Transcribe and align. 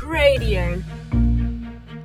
Cradio. 0.00 0.82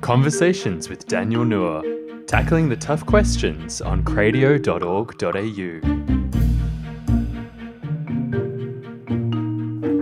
Conversations 0.02 0.90
with 0.90 1.06
Daniel 1.06 1.46
Nour, 1.46 1.82
tackling 2.26 2.68
the 2.68 2.76
tough 2.76 3.06
questions 3.06 3.80
on 3.80 4.04
cradio.org.au. 4.04 4.82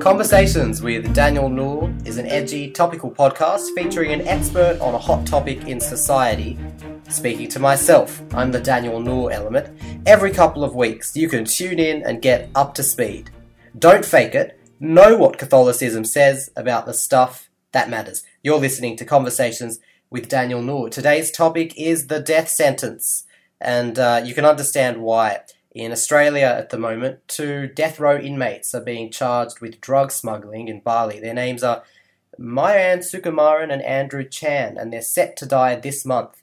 Conversations 0.00 0.82
with 0.82 1.14
Daniel 1.14 1.48
Nour 1.48 1.94
is 2.04 2.18
an 2.18 2.26
edgy, 2.26 2.68
topical 2.72 3.12
podcast 3.12 3.72
featuring 3.76 4.10
an 4.10 4.26
expert 4.26 4.76
on 4.80 4.94
a 4.94 4.98
hot 4.98 5.24
topic 5.24 5.68
in 5.68 5.80
society. 5.80 6.58
Speaking 7.08 7.46
to 7.50 7.60
myself, 7.60 8.20
I'm 8.34 8.50
the 8.50 8.58
Daniel 8.58 8.98
Nour 8.98 9.30
element. 9.30 9.78
Every 10.04 10.32
couple 10.32 10.64
of 10.64 10.74
weeks, 10.74 11.16
you 11.16 11.28
can 11.28 11.44
tune 11.44 11.78
in 11.78 12.02
and 12.02 12.20
get 12.20 12.50
up 12.56 12.74
to 12.74 12.82
speed. 12.82 13.30
Don't 13.78 14.04
fake 14.04 14.34
it. 14.34 14.58
Know 14.80 15.16
what 15.16 15.38
Catholicism 15.38 16.04
says 16.04 16.50
about 16.56 16.86
the 16.86 16.92
stuff 16.92 17.48
that 17.74 17.90
matters. 17.90 18.22
You're 18.42 18.58
listening 18.58 18.96
to 18.96 19.04
Conversations 19.04 19.80
with 20.08 20.28
Daniel 20.28 20.62
Nour. 20.62 20.88
Today's 20.88 21.30
topic 21.30 21.74
is 21.76 22.06
the 22.06 22.20
death 22.20 22.48
sentence, 22.48 23.24
and 23.60 23.98
uh, 23.98 24.22
you 24.24 24.32
can 24.32 24.46
understand 24.46 25.02
why. 25.02 25.40
In 25.72 25.90
Australia 25.90 26.46
at 26.46 26.70
the 26.70 26.78
moment, 26.78 27.26
two 27.26 27.66
death 27.66 27.98
row 27.98 28.16
inmates 28.16 28.74
are 28.74 28.80
being 28.80 29.10
charged 29.10 29.60
with 29.60 29.80
drug 29.80 30.12
smuggling 30.12 30.68
in 30.68 30.80
Bali. 30.80 31.18
Their 31.18 31.34
names 31.34 31.64
are 31.64 31.82
Myuran 32.38 32.98
Sukumaran 32.98 33.72
and 33.72 33.82
Andrew 33.82 34.24
Chan, 34.26 34.78
and 34.78 34.92
they're 34.92 35.02
set 35.02 35.36
to 35.38 35.46
die 35.46 35.74
this 35.74 36.06
month. 36.06 36.42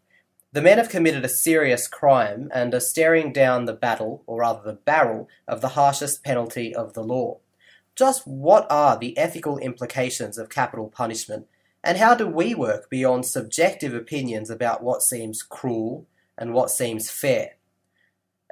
The 0.52 0.62
men 0.62 0.80
have 0.80 0.90
committed 0.90 1.24
a 1.24 1.30
serious 1.30 1.88
crime 1.88 2.50
and 2.54 2.74
are 2.74 2.82
staring 2.82 3.32
down 3.32 3.66
the 3.66 3.74
battle, 3.74 4.22
or 4.28 4.42
rather 4.42 4.64
the 4.64 4.74
barrel, 4.74 5.30
of 5.48 5.62
the 5.62 5.70
harshest 5.70 6.26
penalty 6.26 6.76
of 6.76 6.94
the 6.94 7.04
law. 7.04 7.38
Just 7.96 8.26
what 8.26 8.66
are 8.70 8.98
the 8.98 9.18
ethical 9.18 9.58
implications 9.58 10.38
of 10.38 10.50
capital 10.50 10.88
punishment, 10.88 11.48
and 11.84 11.98
how 11.98 12.16
do 12.16 12.28
we 12.28 12.54
work 12.56 12.90
beyond 12.90 13.26
subjective 13.26 13.94
opinions 13.94 14.50
about 14.50 14.84
what 14.84 15.02
seems 15.02 15.44
cruel 15.44 16.08
and 16.38 16.54
what 16.54 16.72
seems 16.72 17.10
fair? 17.10 17.52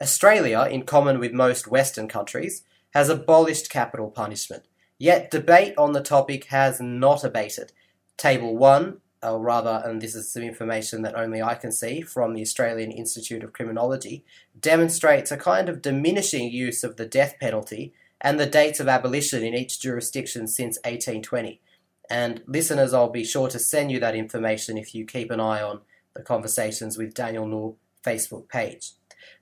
Australia, 0.02 0.68
in 0.70 0.84
common 0.84 1.20
with 1.20 1.34
most 1.34 1.68
Western 1.68 2.08
countries, 2.08 2.64
has 2.94 3.10
abolished 3.10 3.70
capital 3.70 4.10
punishment, 4.10 4.64
yet 4.98 5.30
debate 5.30 5.74
on 5.78 5.92
the 5.92 6.02
topic 6.02 6.46
has 6.46 6.80
not 6.82 7.24
abated. 7.24 7.72
Table 8.18 8.58
1, 8.58 8.98
or 9.22 9.40
rather, 9.40 9.82
and 9.86 10.02
this 10.02 10.16
is 10.16 10.32
some 10.32 10.44
information 10.44 11.02
that 11.02 11.16
only 11.16 11.42
I 11.42 11.56
can 11.56 11.72
see 11.72 12.02
from 12.02 12.34
the 12.34 12.42
Australian 12.42 12.92
Institute 12.92 13.44
of 13.44 13.54
Criminology, 13.54 14.24
demonstrates 14.60 15.32
a 15.32 15.38
kind 15.38 15.70
of 15.70 15.82
diminishing 15.82 16.50
use 16.50 16.84
of 16.84 16.96
the 16.96 17.06
death 17.06 17.36
penalty 17.40 17.94
and 18.22 18.40
the 18.40 18.46
dates 18.46 18.80
of 18.80 18.88
abolition 18.88 19.44
in 19.44 19.54
each 19.54 19.80
jurisdiction 19.80 20.48
since 20.48 20.78
1820. 20.78 21.62
And 22.10 22.42
listeners, 22.48 22.94
I'll 22.94 23.10
be 23.10 23.24
sure 23.24 23.50
to 23.50 23.60
send 23.60 23.92
you 23.92 24.00
that 24.00 24.16
information 24.16 24.78
if 24.78 24.96
you 24.96 25.06
keep 25.06 25.32
an 25.32 25.40
eye 25.40 25.62
on 25.62 25.82
the 26.16 26.22
Conversations 26.22 26.98
with 26.98 27.14
Daniel 27.14 27.46
Nour 27.46 27.76
Facebook 28.04 28.50
page. 28.50 28.92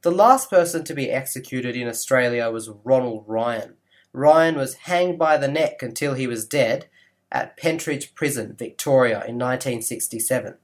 The 0.02 0.12
last 0.12 0.50
person 0.50 0.84
to 0.84 0.94
be 0.94 1.10
executed 1.10 1.76
in 1.76 1.88
Australia 1.88 2.50
was 2.52 2.70
Ronald 2.84 3.24
Ryan. 3.28 3.76
Ryan 4.14 4.56
was 4.56 4.76
hanged 4.76 5.18
by 5.18 5.38
the 5.38 5.48
neck 5.48 5.82
until 5.82 6.14
he 6.14 6.28
was 6.28 6.46
dead 6.46 6.88
at 7.32 7.58
Pentridge 7.58 8.16
Prison, 8.16 8.56
Victoria, 8.58 9.18
in 9.28 9.38
1967. 9.38 10.56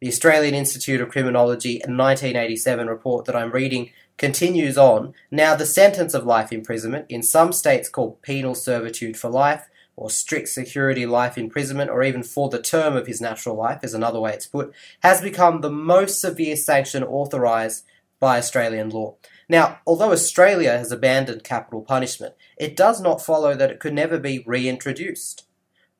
The 0.00 0.08
Australian 0.08 0.54
Institute 0.54 1.00
of 1.00 1.10
Criminology 1.10 1.74
1987 1.74 2.88
report 2.88 3.24
that 3.26 3.36
I'm 3.36 3.52
reading 3.52 3.90
continues 4.22 4.78
on. 4.78 5.12
Now, 5.32 5.56
the 5.56 5.66
sentence 5.66 6.14
of 6.14 6.24
life 6.24 6.52
imprisonment, 6.52 7.06
in 7.08 7.24
some 7.24 7.52
states 7.52 7.88
called 7.88 8.22
penal 8.22 8.54
servitude 8.54 9.16
for 9.16 9.28
life, 9.28 9.68
or 9.96 10.10
strict 10.10 10.48
security 10.48 11.06
life 11.06 11.36
imprisonment, 11.36 11.90
or 11.90 12.04
even 12.04 12.22
for 12.22 12.48
the 12.48 12.62
term 12.62 12.96
of 12.96 13.08
his 13.08 13.20
natural 13.20 13.56
life, 13.56 13.82
is 13.82 13.94
another 13.94 14.20
way 14.20 14.32
it's 14.32 14.46
put, 14.46 14.72
has 15.02 15.20
become 15.20 15.60
the 15.60 15.70
most 15.70 16.20
severe 16.20 16.54
sanction 16.54 17.02
authorised 17.02 17.84
by 18.20 18.38
Australian 18.38 18.90
law. 18.90 19.16
Now, 19.48 19.80
although 19.84 20.12
Australia 20.12 20.70
has 20.78 20.92
abandoned 20.92 21.42
capital 21.42 21.82
punishment, 21.82 22.34
it 22.56 22.76
does 22.76 23.00
not 23.00 23.24
follow 23.24 23.56
that 23.56 23.72
it 23.72 23.80
could 23.80 23.92
never 23.92 24.20
be 24.20 24.44
reintroduced. 24.46 25.46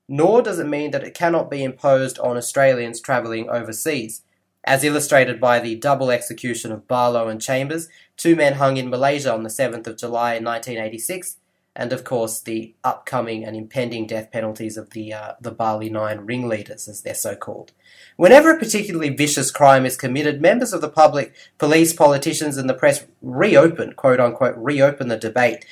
Nor 0.08 0.42
does 0.42 0.60
it 0.60 0.68
mean 0.68 0.92
that 0.92 1.02
it 1.02 1.14
cannot 1.14 1.50
be 1.50 1.64
imposed 1.64 2.20
on 2.20 2.36
Australians 2.36 3.00
travelling 3.00 3.50
overseas, 3.50 4.22
as 4.64 4.84
illustrated 4.84 5.40
by 5.40 5.58
the 5.58 5.74
double 5.74 6.10
execution 6.10 6.70
of 6.70 6.86
Barlow 6.86 7.28
and 7.28 7.40
Chambers, 7.40 7.88
two 8.16 8.36
men 8.36 8.54
hung 8.54 8.76
in 8.76 8.90
Malaysia 8.90 9.32
on 9.32 9.42
the 9.42 9.48
7th 9.48 9.86
of 9.86 9.96
July 9.98 10.34
1986, 10.34 11.38
and 11.74 11.92
of 11.92 12.04
course 12.04 12.40
the 12.40 12.74
upcoming 12.84 13.44
and 13.44 13.56
impending 13.56 14.06
death 14.06 14.30
penalties 14.30 14.76
of 14.76 14.90
the 14.90 15.12
uh, 15.12 15.32
the 15.40 15.50
Bali 15.50 15.88
Nine 15.88 16.20
ringleaders, 16.20 16.86
as 16.86 17.02
they're 17.02 17.14
so 17.14 17.34
called. 17.34 17.72
Whenever 18.16 18.50
a 18.50 18.58
particularly 18.58 19.08
vicious 19.08 19.50
crime 19.50 19.86
is 19.86 19.96
committed, 19.96 20.40
members 20.40 20.72
of 20.72 20.80
the 20.80 20.88
public, 20.88 21.34
police, 21.58 21.92
politicians, 21.92 22.56
and 22.56 22.68
the 22.68 22.74
press 22.74 23.06
reopen, 23.22 23.94
quote 23.94 24.20
unquote, 24.20 24.56
reopen 24.56 25.08
the 25.08 25.16
debate. 25.16 25.64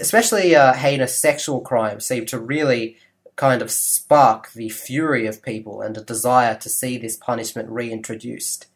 Especially 0.00 0.54
uh, 0.56 0.72
heinous 0.72 1.16
sexual 1.16 1.60
crimes 1.60 2.04
seem 2.04 2.26
to 2.26 2.40
really 2.40 2.96
kind 3.36 3.60
of 3.60 3.70
spark 3.70 4.52
the 4.52 4.70
fury 4.70 5.26
of 5.26 5.42
people 5.42 5.82
and 5.82 5.96
a 5.96 6.02
desire 6.02 6.56
to 6.56 6.68
see 6.68 6.96
this 6.96 7.16
punishment 7.16 7.68
reintroduced. 7.68 8.66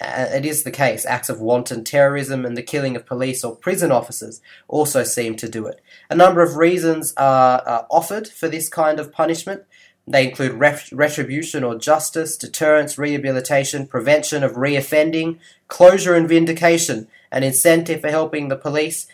It 0.00 0.44
is 0.44 0.62
the 0.62 0.70
case. 0.70 1.06
Acts 1.06 1.28
of 1.28 1.40
wanton 1.40 1.82
terrorism 1.82 2.44
and 2.44 2.56
the 2.56 2.62
killing 2.62 2.96
of 2.96 3.06
police 3.06 3.42
or 3.42 3.56
prison 3.56 3.90
officers 3.90 4.40
also 4.68 5.04
seem 5.04 5.36
to 5.36 5.48
do 5.48 5.66
it. 5.66 5.80
A 6.10 6.14
number 6.14 6.42
of 6.42 6.56
reasons 6.56 7.14
are, 7.16 7.86
offered 7.90 8.28
for 8.28 8.48
this 8.48 8.68
kind 8.68 9.00
of 9.00 9.12
punishment. 9.12 9.64
They 10.06 10.28
include 10.28 10.52
ret- 10.52 10.92
retribution 10.92 11.64
or 11.64 11.76
justice, 11.76 12.36
deterrence, 12.36 12.98
rehabilitation, 12.98 13.86
prevention 13.88 14.44
of 14.44 14.52
reoffending, 14.52 15.38
closure 15.66 16.14
and 16.14 16.28
vindication, 16.28 17.08
an 17.32 17.42
incentive 17.42 18.02
for 18.02 18.10
helping 18.10 18.48
the 18.48 18.56
police, 18.56 19.08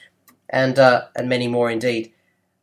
and 0.50 0.78
uh, 0.78 1.04
and 1.16 1.28
many 1.28 1.48
more 1.48 1.70
indeed. 1.70 2.12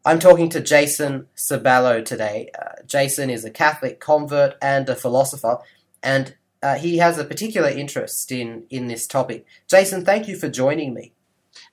I'm 0.10 0.18
talking 0.18 0.50
to 0.50 0.60
Jason 0.60 1.28
Cebalo 1.38 2.04
today. 2.04 2.50
Uh, 2.60 2.82
Jason 2.88 3.30
is 3.30 3.46
a 3.46 3.52
Catholic 3.52 4.00
convert 4.00 4.56
and 4.60 4.90
a 4.90 4.96
philosopher, 4.96 5.60
and 6.02 6.34
uh, 6.64 6.80
he 6.80 6.98
has 6.98 7.20
a 7.20 7.24
particular 7.24 7.70
interest 7.70 8.32
in 8.32 8.64
in 8.72 8.88
this 8.88 9.06
topic. 9.06 9.46
Jason, 9.68 10.04
thank 10.04 10.28
you 10.28 10.36
for 10.36 10.50
joining 10.50 10.96
me. 10.96 11.14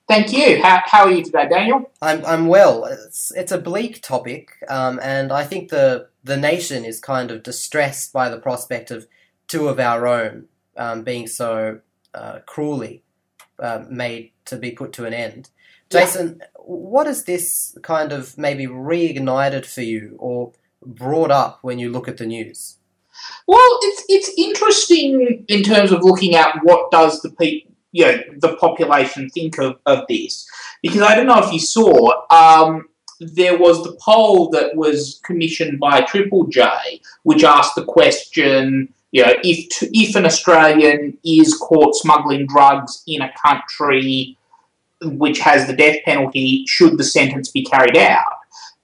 Thank 0.06 0.34
you. 0.34 0.62
How, 0.62 0.82
how 0.84 1.04
are 1.06 1.10
you 1.10 1.24
today, 1.24 1.48
Daniel? 1.48 1.90
I'm 2.02 2.22
I'm 2.26 2.46
well. 2.46 2.84
It's 2.84 3.32
it's 3.34 3.52
a 3.52 3.58
bleak 3.58 4.02
topic, 4.02 4.50
um, 4.68 5.00
and 5.02 5.32
I 5.32 5.42
think 5.42 5.70
the 5.70 6.08
the 6.22 6.36
nation 6.36 6.84
is 6.84 7.00
kind 7.00 7.30
of 7.30 7.42
distressed 7.42 8.12
by 8.12 8.28
the 8.28 8.38
prospect 8.38 8.90
of 8.90 9.06
two 9.48 9.66
of 9.66 9.80
our 9.80 10.06
own 10.06 10.48
um, 10.76 11.04
being 11.04 11.26
so 11.26 11.80
uh, 12.12 12.40
cruelly 12.44 13.02
uh, 13.58 13.84
made 13.88 14.32
to 14.44 14.56
be 14.56 14.72
put 14.72 14.92
to 14.92 15.06
an 15.06 15.14
end. 15.14 15.48
Jason, 15.90 16.36
yeah. 16.40 16.46
what 16.56 17.06
has 17.06 17.24
this 17.24 17.76
kind 17.82 18.12
of 18.12 18.36
maybe 18.36 18.66
reignited 18.66 19.64
for 19.66 19.82
you 19.82 20.16
or 20.18 20.52
brought 20.84 21.30
up 21.30 21.58
when 21.62 21.78
you 21.78 21.90
look 21.90 22.08
at 22.08 22.16
the 22.16 22.26
news? 22.26 22.76
Well, 23.46 23.78
it's 23.82 24.04
it's 24.08 24.30
interesting 24.36 25.44
in 25.48 25.62
terms 25.62 25.92
of 25.92 26.02
looking 26.02 26.34
at 26.34 26.58
what 26.62 26.90
does 26.90 27.22
the 27.22 27.30
people, 27.30 27.72
you 27.92 28.04
know, 28.04 28.18
the 28.38 28.56
population 28.56 29.30
think 29.30 29.58
of, 29.58 29.78
of 29.86 30.04
this, 30.08 30.46
because 30.82 31.02
I 31.02 31.14
don't 31.14 31.26
know 31.26 31.38
if 31.38 31.52
you 31.52 31.60
saw, 31.60 32.26
um, 32.30 32.88
there 33.20 33.56
was 33.56 33.82
the 33.82 33.96
poll 34.04 34.50
that 34.50 34.76
was 34.76 35.20
commissioned 35.24 35.80
by 35.80 36.02
Triple 36.02 36.46
J, 36.48 37.00
which 37.22 37.42
asked 37.42 37.74
the 37.74 37.84
question, 37.84 38.92
you 39.12 39.24
know, 39.24 39.32
if 39.42 39.68
to, 39.78 39.98
if 39.98 40.14
an 40.14 40.26
Australian 40.26 41.16
is 41.24 41.54
caught 41.54 41.94
smuggling 41.94 42.46
drugs 42.46 43.02
in 43.06 43.22
a 43.22 43.32
country 43.42 44.35
which 45.06 45.38
has 45.40 45.66
the 45.66 45.76
death 45.76 45.98
penalty, 46.04 46.64
should 46.66 46.98
the 46.98 47.04
sentence 47.04 47.50
be 47.50 47.64
carried 47.64 47.96
out? 47.96 48.24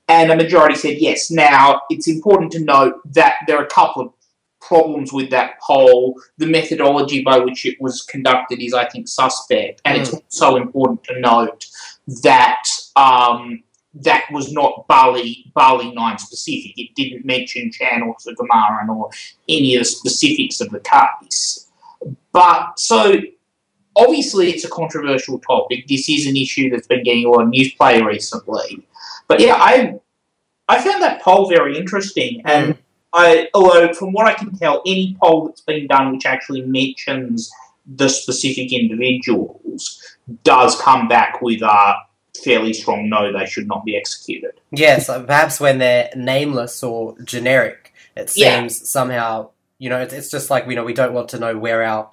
And 0.09 0.31
a 0.31 0.37
majority 0.37 0.75
said 0.75 0.99
yes. 0.99 1.31
Now, 1.31 1.83
it's 1.88 2.09
important 2.09 2.53
to 2.53 2.60
note 2.60 3.00
that 3.12 3.37
there 3.47 3.59
are 3.59 3.65
a 3.65 3.69
couple 3.69 4.03
of 4.03 4.13
problems 4.60 5.13
with 5.13 5.30
that 5.30 5.60
poll. 5.60 6.21
The 6.39 6.47
methodology 6.47 7.22
by 7.22 7.39
which 7.39 7.65
it 7.65 7.80
was 7.80 8.03
conducted 8.03 8.63
is, 8.63 8.74
I 8.74 8.89
think, 8.89 9.09
suspect. 9.09 9.80
And 9.84 9.98
mm. 9.98 10.01
it's 10.03 10.41
also 10.41 10.57
important 10.57 11.04
to 11.04 11.21
note 11.21 11.66
that 12.22 12.65
um, 12.97 13.63
that 13.95 14.25
was 14.30 14.53
not 14.53 14.86
Bali 14.89 15.51
Bali 15.54 15.92
Nine 15.92 16.18
specific. 16.18 16.72
It 16.77 16.95
didn't 16.95 17.25
mention 17.25 17.71
Chan 17.71 18.03
or 18.03 18.16
Sukumaran 18.16 18.89
or 18.89 19.10
any 19.48 19.75
of 19.75 19.80
the 19.80 19.84
specifics 19.84 20.60
of 20.60 20.71
the 20.71 20.80
case. 20.80 21.68
But 22.33 22.78
so 22.78 23.21
obviously 23.97 24.50
it's 24.50 24.65
a 24.65 24.68
controversial 24.68 25.39
topic. 25.39 25.86
This 25.89 26.09
is 26.09 26.27
an 26.27 26.36
issue 26.36 26.71
that's 26.71 26.86
been 26.86 27.03
getting 27.04 27.27
a 27.27 27.30
lot 27.30 27.42
of 27.42 27.48
news 27.48 27.72
play 27.74 28.00
recently. 28.00 28.86
But 29.28 29.41
yeah, 29.41 29.54
I 29.56 29.94
I 30.68 30.80
found 30.83 31.03
that 31.03 31.22
poll 31.22 31.48
very 31.48 31.77
interesting 31.77 32.42
and. 32.44 32.74
Mm 32.74 32.78
I, 33.12 33.48
although 33.53 33.92
from 33.92 34.12
what 34.12 34.27
I 34.27 34.34
can 34.34 34.56
tell, 34.56 34.83
any 34.86 35.16
poll 35.22 35.47
that's 35.47 35.60
been 35.60 35.86
done 35.86 36.12
which 36.12 36.24
actually 36.24 36.62
mentions 36.62 37.50
the 37.86 38.09
specific 38.09 38.72
individuals 38.72 40.00
does 40.44 40.80
come 40.80 41.09
back 41.09 41.42
with 41.42 41.62
a 41.62 41.94
fairly 42.42 42.72
strong 42.72 43.09
no, 43.09 43.33
they 43.33 43.44
should 43.44 43.66
not 43.66 43.84
be 43.84 43.97
executed. 43.97 44.53
Yes, 44.71 45.06
perhaps 45.09 45.60
when 45.60 45.78
they're 45.78 46.10
nameless 46.16 46.83
or 46.83 47.18
generic. 47.22 47.92
It 48.16 48.33
Yeah. 48.34 48.60
seems 48.60 48.89
somehow, 48.89 49.50
you 49.78 49.91
know, 49.91 50.00
it's, 50.00 50.15
it's 50.15 50.30
just 50.30 50.48
like 50.48 50.66
you 50.66 50.74
know 50.74 50.84
we 50.84 50.94
don't 50.94 51.12
want 51.12 51.28
to 51.30 51.39
know 51.39 51.59
where 51.59 51.83
our 51.83 52.10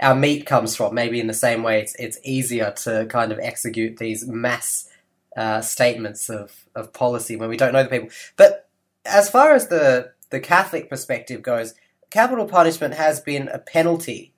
our 0.00 0.14
meat 0.14 0.46
comes 0.46 0.74
from. 0.76 0.94
Maybe 0.94 1.20
in 1.20 1.26
the 1.26 1.34
same 1.34 1.62
way, 1.62 1.80
it's 1.80 1.94
it's 1.96 2.18
easier 2.24 2.72
to 2.82 3.06
kind 3.06 3.32
of 3.32 3.38
execute 3.38 3.98
these 3.98 4.26
mass 4.26 4.88
uh, 5.36 5.60
statements 5.60 6.28
of 6.28 6.64
of 6.74 6.92
policy 6.92 7.36
when 7.36 7.48
we 7.48 7.56
don't 7.56 7.72
know 7.72 7.82
the 7.82 7.88
people. 7.88 8.08
But 8.36 8.68
as 9.04 9.30
far 9.30 9.52
as 9.52 9.68
the 9.68 10.12
the 10.30 10.40
Catholic 10.40 10.88
perspective 10.88 11.42
goes, 11.42 11.74
capital 12.10 12.46
punishment 12.46 12.94
has 12.94 13.20
been 13.20 13.48
a 13.48 13.58
penalty 13.58 14.32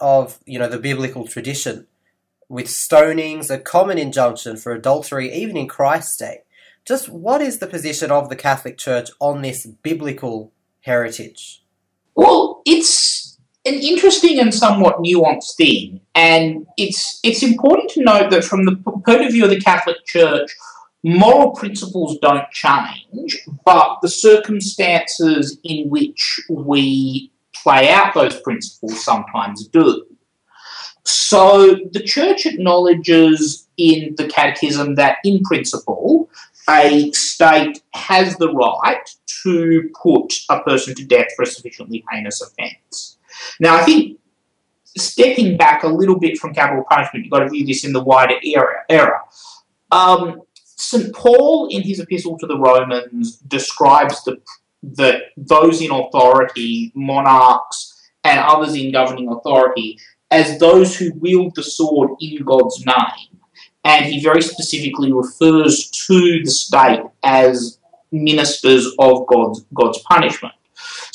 of 0.00 0.38
you 0.44 0.58
know 0.58 0.68
the 0.68 0.78
biblical 0.78 1.26
tradition, 1.26 1.86
with 2.48 2.66
stonings 2.66 3.50
a 3.50 3.58
common 3.58 3.98
injunction 3.98 4.56
for 4.56 4.72
adultery 4.72 5.32
even 5.32 5.56
in 5.56 5.68
Christ's 5.68 6.16
day. 6.16 6.42
Just 6.84 7.08
what 7.08 7.40
is 7.40 7.58
the 7.58 7.66
position 7.66 8.10
of 8.10 8.28
the 8.28 8.36
Catholic 8.36 8.76
Church 8.76 9.10
on 9.18 9.40
this 9.40 9.64
biblical 9.64 10.52
heritage? 10.82 11.62
Well, 12.14 12.60
it's 12.66 13.33
an 13.66 13.74
interesting 13.74 14.38
and 14.38 14.52
somewhat 14.52 14.98
nuanced 14.98 15.56
thing, 15.56 16.00
and 16.14 16.66
it's 16.76 17.20
it's 17.22 17.42
important 17.42 17.90
to 17.90 18.02
note 18.02 18.30
that 18.30 18.44
from 18.44 18.64
the 18.64 18.76
point 18.76 19.24
of 19.24 19.32
view 19.32 19.44
of 19.44 19.50
the 19.50 19.60
Catholic 19.60 20.04
Church, 20.04 20.54
moral 21.02 21.52
principles 21.52 22.18
don't 22.18 22.50
change, 22.50 23.46
but 23.64 23.98
the 24.02 24.08
circumstances 24.08 25.58
in 25.64 25.88
which 25.88 26.40
we 26.48 27.30
play 27.54 27.90
out 27.90 28.14
those 28.14 28.38
principles 28.40 29.04
sometimes 29.04 29.66
do. 29.68 30.06
So 31.04 31.76
the 31.92 32.02
Church 32.02 32.46
acknowledges 32.46 33.66
in 33.76 34.14
the 34.16 34.26
Catechism 34.26 34.94
that, 34.94 35.18
in 35.24 35.42
principle, 35.42 36.28
a 36.68 37.12
state 37.12 37.82
has 37.92 38.36
the 38.36 38.52
right 38.52 39.08
to 39.42 39.90
put 40.02 40.32
a 40.48 40.60
person 40.62 40.94
to 40.94 41.04
death 41.04 41.28
for 41.36 41.42
a 41.42 41.46
sufficiently 41.46 42.04
heinous 42.10 42.40
offence. 42.40 43.13
Now, 43.60 43.76
I 43.76 43.84
think 43.84 44.18
stepping 44.96 45.56
back 45.56 45.82
a 45.82 45.88
little 45.88 46.18
bit 46.18 46.38
from 46.38 46.54
capital 46.54 46.84
punishment, 46.88 47.24
you've 47.24 47.32
got 47.32 47.40
to 47.40 47.48
view 47.48 47.66
this 47.66 47.84
in 47.84 47.92
the 47.92 48.02
wider 48.02 48.36
era. 48.42 48.84
era. 48.88 49.20
Um, 49.90 50.42
St. 50.64 51.14
Paul, 51.14 51.68
in 51.70 51.82
his 51.82 52.00
epistle 52.00 52.38
to 52.38 52.46
the 52.46 52.58
Romans, 52.58 53.36
describes 53.36 54.24
the, 54.24 54.38
that 54.82 55.22
those 55.36 55.80
in 55.80 55.90
authority, 55.90 56.92
monarchs, 56.94 58.10
and 58.24 58.40
others 58.40 58.74
in 58.74 58.92
governing 58.92 59.28
authority, 59.28 59.98
as 60.30 60.58
those 60.58 60.96
who 60.96 61.12
wield 61.14 61.54
the 61.54 61.62
sword 61.62 62.10
in 62.20 62.42
God's 62.42 62.84
name 62.84 63.34
and 63.84 64.06
he 64.06 64.20
very 64.22 64.42
specifically 64.42 65.12
refers 65.12 65.90
to 65.90 66.42
the 66.42 66.50
state 66.50 67.02
as 67.22 67.78
ministers 68.10 68.86
of 68.98 69.26
God's 69.26 69.64
God's 69.74 69.98
punishment. 69.98 70.54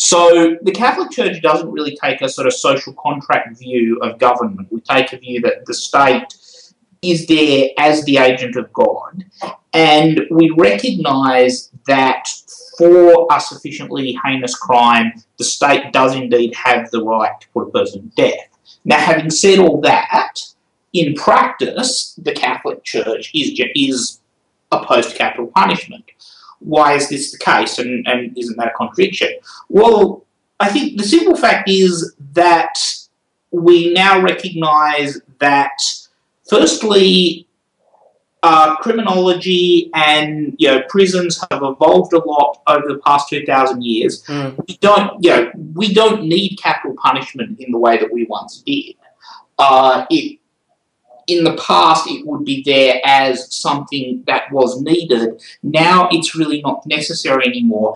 So 0.02 0.56
the 0.62 0.72
Catholic 0.72 1.12
Church 1.12 1.42
doesn't 1.42 1.70
really 1.70 1.98
take 2.02 2.22
a 2.22 2.30
sort 2.30 2.48
of 2.48 2.54
social 2.54 2.94
contract 2.94 3.58
view 3.58 4.00
of 4.02 4.18
government. 4.18 4.72
We 4.72 4.80
take 4.80 5.12
a 5.12 5.18
view 5.18 5.42
that 5.42 5.66
the 5.66 5.74
state 5.74 6.34
is 7.02 7.28
there 7.28 7.68
as 7.78 8.06
the 8.06 8.18
agent 8.18 8.56
of 8.56 8.72
God, 8.72 9.26
and 9.74 10.22
we 10.32 10.54
recognise 10.58 11.70
that 11.86 12.30
for 12.78 13.28
a 13.30 13.42
sufficiently 13.42 14.18
heinous 14.24 14.56
crime, 14.56 15.22
the 15.38 15.44
state 15.44 15.92
does 15.92 16.16
indeed 16.16 16.56
have 16.56 16.90
the 16.92 17.04
right 17.04 17.38
to 17.42 17.48
put 17.50 17.68
a 17.68 17.72
person 17.72 18.10
to 18.10 18.16
death. 18.16 18.48
Now, 18.86 19.00
having 19.00 19.30
said 19.30 19.60
all 19.60 19.82
that, 19.82 20.40
in 20.94 21.14
practice, 21.16 22.18
the 22.18 22.32
Catholic 22.32 22.86
Church 22.86 23.32
is 23.36 23.60
is 23.76 24.22
opposed 24.72 25.10
to 25.12 25.18
capital 25.18 25.48
punishment. 25.48 26.06
Why 26.60 26.94
is 26.94 27.10
this 27.10 27.32
the 27.32 27.38
case, 27.38 27.80
and, 27.80 28.08
and 28.08 28.38
isn't 28.38 28.58
that 28.58 28.68
a 28.68 28.78
contradiction? 28.78 29.30
Well, 29.70 30.26
I 30.60 30.70
think 30.70 30.98
the 30.98 31.04
simple 31.04 31.36
fact 31.36 31.70
is 31.70 32.14
that 32.34 32.78
we 33.52 33.94
now 33.94 34.22
recognise 34.22 35.22
that, 35.40 35.78
firstly, 36.50 37.48
uh, 38.44 38.76
criminology 38.78 39.90
and 39.94 40.56
you 40.58 40.68
know 40.68 40.82
prisons 40.88 41.44
have 41.50 41.62
evolved 41.62 42.14
a 42.14 42.20
lot 42.20 42.62
over 42.68 42.88
the 42.88 43.00
past 43.06 43.30
two 43.30 43.46
thousand 43.46 43.84
years. 43.84 44.24
Mm. 44.24 44.58
We 44.68 44.78
don't, 44.78 45.24
you 45.24 45.30
know, 45.30 45.52
we 45.74 45.94
don't 45.94 46.24
need 46.24 46.58
capital 46.62 46.96
punishment 47.02 47.60
in 47.60 47.72
the 47.72 47.78
way 47.78 47.98
that 47.98 48.12
we 48.12 48.26
once 48.26 48.62
did. 48.66 48.96
Uh, 49.58 50.06
it 50.10 50.39
in 51.30 51.44
the 51.44 51.56
past 51.56 52.10
it 52.10 52.26
would 52.26 52.46
be 52.46 52.64
there 52.64 53.00
as 53.06 53.54
something 53.54 54.24
that 54.28 54.52
was 54.52 54.82
needed. 54.82 55.42
Now 55.64 56.10
it's 56.12 56.36
really 56.36 56.62
not 56.62 56.86
necessary 56.86 57.46
anymore. 57.46 57.96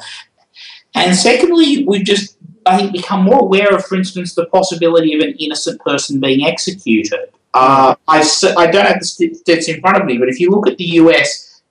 And 0.96 1.16
secondly, 1.16 1.86
we've 1.86 2.06
just, 2.06 2.38
I 2.66 2.78
think, 2.78 2.94
become 2.94 3.24
more 3.24 3.40
aware 3.40 3.74
of, 3.74 3.86
for 3.86 3.96
instance, 3.96 4.36
the 4.36 4.46
possibility 4.46 5.16
of 5.16 5.22
an 5.22 5.36
innocent 5.40 5.82
person 5.82 6.20
being 6.20 6.46
executed. 6.46 7.30
Uh, 7.54 7.96
I, 8.08 8.20
I 8.58 8.68
don't 8.68 8.86
have 8.86 9.00
the 9.00 9.42
stats 9.46 9.74
in 9.74 9.82
front 9.82 9.98
of 9.98 10.06
me, 10.06 10.18
but 10.18 10.30
if 10.30 10.40
you 10.40 10.50
look 10.50 10.68
at 10.68 10.78
the 10.78 10.86
US, 11.02 11.62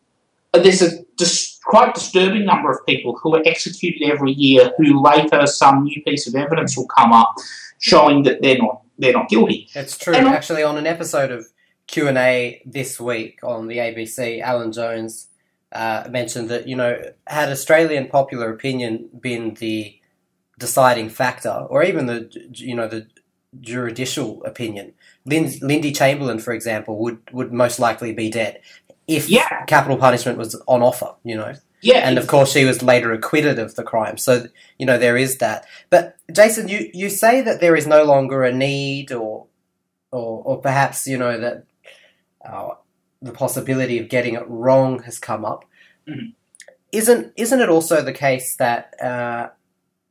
uh, 0.54 0.60
there's 0.60 0.82
a 0.82 1.02
dis- 1.16 1.58
quite 1.64 1.94
disturbing 1.94 2.44
number 2.44 2.70
of 2.70 2.84
people 2.86 3.16
who 3.22 3.34
are 3.36 3.42
executed 3.46 4.08
every 4.10 4.32
year 4.32 4.72
who 4.76 5.02
later 5.02 5.46
some 5.46 5.84
new 5.84 6.02
piece 6.02 6.26
of 6.26 6.34
evidence 6.34 6.76
will 6.76 6.86
come 6.86 7.12
up 7.12 7.34
showing 7.78 8.22
that 8.24 8.42
they're 8.42 8.58
not 8.58 8.82
they're 9.02 9.12
not 9.12 9.28
guilty. 9.28 9.69
It's 9.75 9.99
true. 9.99 10.14
And 10.14 10.26
Actually, 10.28 10.62
on 10.62 10.78
an 10.78 10.87
episode 10.87 11.31
of 11.31 11.46
Q 11.88 12.08
and 12.08 12.16
A 12.16 12.62
this 12.64 12.99
week 13.00 13.40
on 13.43 13.66
the 13.69 13.76
ABC, 13.78 14.40
Alan 14.40 14.72
Jones 14.72 15.28
uh, 15.72 16.04
mentioned 16.10 16.49
that 16.49 16.66
you 16.69 16.76
know 16.76 16.99
had 17.26 17.50
Australian 17.50 18.06
popular 18.08 18.50
opinion 18.50 19.08
been 19.20 19.54
the 19.54 19.99
deciding 20.58 21.08
factor, 21.10 21.50
or 21.50 21.82
even 21.82 22.06
the 22.06 22.31
you 22.54 22.75
know 22.75 22.88
the 22.88 23.06
juridical 23.60 24.43
opinion, 24.44 24.94
Lin- 25.26 25.52
Lindy 25.60 25.93
Chamberlain, 25.93 26.38
for 26.38 26.52
example, 26.55 26.98
would 26.98 27.19
would 27.32 27.52
most 27.52 27.78
likely 27.78 28.12
be 28.12 28.31
dead 28.31 28.60
if 29.06 29.28
Yeah. 29.28 29.64
capital 29.66 29.96
punishment 29.98 30.38
was 30.38 30.55
on 30.66 30.82
offer. 30.82 31.14
You 31.25 31.37
know. 31.37 31.55
Yeah, 31.82 32.08
and 32.08 32.17
of 32.19 32.26
course 32.29 32.52
she 32.52 32.64
was 32.64 32.82
later 32.82 33.12
acquitted 33.12 33.58
of 33.58 33.75
the 33.75 33.82
crime. 33.82 34.17
So 34.19 34.46
you 34.79 34.87
know 34.87 34.99
there 34.99 35.17
is 35.17 35.38
that. 35.38 35.67
But 35.90 36.17
jason 36.32 36.69
you, 36.69 36.90
you 36.94 37.08
say 37.11 37.40
that 37.43 37.61
there 37.61 37.76
is 37.76 37.87
no 37.87 38.05
longer 38.05 38.44
a 38.44 38.52
need 38.52 39.12
or 39.12 39.46
or, 40.12 40.43
or 40.44 40.61
perhaps 40.61 41.06
you 41.06 41.19
know 41.19 41.38
that 41.38 41.64
uh, 42.44 42.70
the 43.20 43.32
possibility 43.32 43.99
of 43.99 44.08
getting 44.08 44.34
it 44.34 44.44
wrong 44.49 45.02
has 45.05 45.19
come 45.19 45.44
up. 45.44 45.64
Mhm. 46.08 46.34
isn't 46.93 47.32
isn't 47.37 47.61
it 47.61 47.69
also 47.69 48.02
the 48.02 48.12
case 48.12 48.56
that 48.56 48.94
uh, 49.02 49.50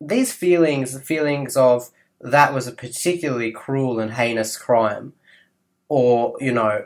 these 0.02 0.34
feelings 0.34 1.00
feelings 1.02 1.58
of 1.58 1.90
that 2.22 2.54
was 2.54 2.68
a 2.68 2.72
particularly 2.72 3.52
cruel 3.52 4.00
and 4.00 4.14
heinous 4.14 4.58
crime 4.58 5.14
or 5.90 6.36
you 6.40 6.52
know 6.54 6.86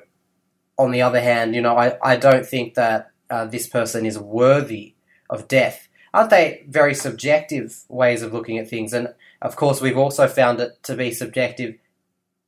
on 0.78 0.92
the 0.92 1.02
other 1.02 1.22
hand 1.22 1.56
you 1.56 1.62
know 1.62 1.78
i, 1.78 1.98
I 2.04 2.16
don't 2.18 2.46
think 2.46 2.76
that 2.76 3.12
uh, 3.30 3.46
this 3.46 3.68
person 3.68 4.06
is 4.06 4.18
worthy 4.18 4.96
of 5.30 5.48
death. 5.48 5.88
Aren't 6.14 6.30
they 6.30 6.66
very 6.70 6.96
subjective 6.96 7.84
ways 7.90 8.22
of 8.22 8.34
looking 8.34 8.58
at 8.58 8.70
things? 8.70 8.94
And 8.94 9.14
of 9.42 9.56
course, 9.56 9.82
we've 9.82 9.98
also 9.98 10.28
found 10.28 10.60
it 10.60 10.82
to 10.84 10.96
be 10.96 11.12
subjective 11.12 11.76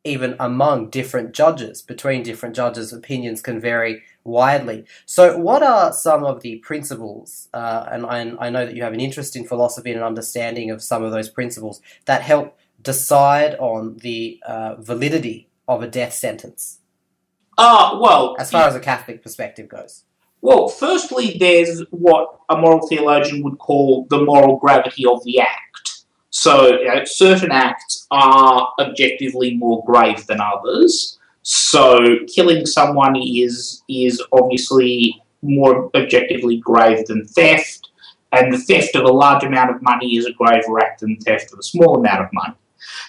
even 0.04 0.36
among 0.40 0.90
different 0.90 1.34
judges. 1.34 1.82
Between 1.82 2.24
different 2.24 2.56
judges, 2.56 2.94
opinions 2.94 3.42
can 3.42 3.60
vary 3.60 4.04
widely. 4.24 4.86
So, 5.06 5.38
what 5.38 5.64
are 5.64 5.92
some 5.92 6.24
of 6.24 6.42
the 6.42 6.58
principles? 6.58 7.50
Uh, 7.54 7.86
and 7.92 8.06
I, 8.06 8.48
I 8.48 8.50
know 8.50 8.66
that 8.66 8.76
you 8.76 8.84
have 8.84 8.94
an 8.94 9.02
interest 9.02 9.36
in 9.36 9.46
philosophy 9.46 9.92
and 9.92 10.00
an 10.00 10.06
understanding 10.06 10.72
of 10.72 10.82
some 10.82 11.04
of 11.04 11.12
those 11.12 11.30
principles 11.30 11.82
that 12.06 12.22
help 12.22 12.58
decide 12.82 13.56
on 13.56 13.98
the 13.98 14.40
uh, 14.48 14.76
validity 14.76 15.50
of 15.68 15.84
a 15.84 15.88
death 15.88 16.14
sentence, 16.14 16.80
uh, 17.58 17.98
well, 18.00 18.36
as 18.40 18.52
far 18.52 18.68
as 18.68 18.76
a 18.76 18.80
Catholic 18.80 19.22
perspective 19.22 19.68
goes. 19.68 20.04
Well, 20.42 20.68
firstly, 20.68 21.38
there's 21.40 21.84
what 21.90 22.40
a 22.50 22.58
moral 22.58 22.88
theologian 22.88 23.44
would 23.44 23.58
call 23.58 24.06
the 24.10 24.24
moral 24.24 24.58
gravity 24.58 25.06
of 25.06 25.24
the 25.24 25.40
act. 25.40 26.04
So, 26.30 26.80
you 26.80 26.86
know, 26.86 27.04
certain 27.06 27.52
acts 27.52 28.06
are 28.12 28.72
objectively 28.80 29.56
more 29.56 29.84
grave 29.86 30.26
than 30.28 30.40
others. 30.40 31.18
So, 31.42 32.20
killing 32.28 32.66
someone 32.66 33.16
is 33.16 33.82
is 33.90 34.22
obviously 34.32 35.22
more 35.42 35.90
objectively 35.96 36.58
grave 36.58 37.06
than 37.08 37.26
theft, 37.26 37.90
and 38.32 38.54
the 38.54 38.58
theft 38.58 38.96
of 38.96 39.04
a 39.04 39.12
large 39.12 39.44
amount 39.44 39.72
of 39.72 39.82
money 39.82 40.18
is 40.18 40.26
a 40.26 40.34
graver 40.34 40.80
act 40.80 41.00
than 41.02 41.18
theft 41.18 41.54
of 41.54 41.60
a 41.60 41.64
small 41.64 41.98
amount 41.98 42.22
of 42.22 42.34
money. 42.34 42.56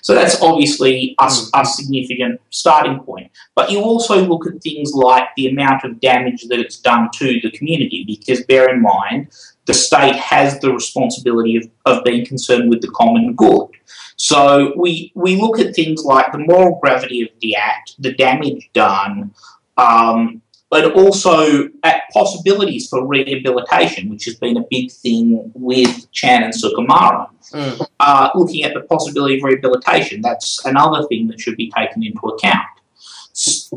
So 0.02 0.14
that's 0.14 0.40
obviously 0.42 1.14
a, 1.18 1.30
a 1.54 1.64
significant 1.64 2.40
starting 2.50 3.00
point. 3.00 3.30
But 3.54 3.70
you 3.70 3.80
also 3.80 4.24
look 4.24 4.46
at 4.46 4.62
things 4.62 4.92
like 4.94 5.28
the 5.36 5.48
amount 5.48 5.84
of 5.84 6.00
damage 6.00 6.44
that 6.48 6.58
it's 6.58 6.78
done 6.78 7.08
to 7.14 7.40
the 7.40 7.50
community, 7.50 8.04
because 8.06 8.44
bear 8.44 8.72
in 8.74 8.82
mind, 8.82 9.28
the 9.66 9.74
state 9.74 10.16
has 10.16 10.58
the 10.60 10.72
responsibility 10.72 11.56
of, 11.56 11.68
of 11.84 12.04
being 12.04 12.24
concerned 12.24 12.70
with 12.70 12.80
the 12.80 12.90
common 12.92 13.34
good. 13.34 13.68
So 14.16 14.72
we, 14.76 15.12
we 15.14 15.36
look 15.36 15.58
at 15.58 15.74
things 15.74 16.04
like 16.04 16.32
the 16.32 16.38
moral 16.38 16.78
gravity 16.80 17.22
of 17.22 17.28
the 17.40 17.54
act, 17.54 17.94
the 17.98 18.14
damage 18.14 18.70
done, 18.72 19.32
um, 19.76 20.42
but 20.70 20.92
also 20.92 21.68
at 21.82 22.02
possibilities 22.12 22.88
for 22.88 23.06
rehabilitation, 23.06 24.10
which 24.10 24.24
has 24.26 24.34
been 24.34 24.56
a 24.56 24.64
big 24.70 24.90
thing 24.90 25.50
with 25.54 26.10
Chan 26.12 26.42
and 26.42 26.52
Sukumaran. 26.52 27.28
Mm. 27.52 27.86
Uh, 27.98 28.30
looking 28.34 28.64
at 28.64 28.74
the 28.74 28.80
possibility 28.82 29.38
of 29.38 29.44
rehabilitation, 29.44 30.20
that's 30.20 30.64
another 30.64 31.06
thing 31.08 31.28
that 31.28 31.40
should 31.40 31.56
be 31.56 31.70
taken 31.70 32.02
into 32.02 32.20
account. 32.20 32.66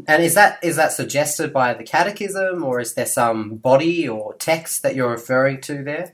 And 0.08 0.24
is 0.24 0.34
that 0.34 0.58
is 0.64 0.76
that 0.78 0.92
suggested 0.92 1.54
by 1.54 1.76
the 1.76 1.84
Catechism, 1.84 2.64
or 2.64 2.80
is 2.80 2.96
there 2.96 3.06
some 3.06 3.58
body 3.58 4.10
or 4.10 4.34
text 4.34 4.82
that 4.82 4.96
you're 4.96 5.12
referring 5.12 5.62
to 5.62 5.84
there? 5.84 6.14